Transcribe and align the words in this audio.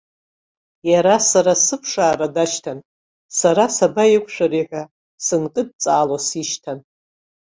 Иара 0.91 1.15
сара 1.29 1.53
сыԥшаара 1.65 2.27
дашьҭан, 2.35 2.79
сара 3.39 3.63
сабаиқәшәари 3.75 4.67
ҳәа 4.69 4.83
сынкыдҵаало 5.25 6.17
сишьҭан. 6.27 6.79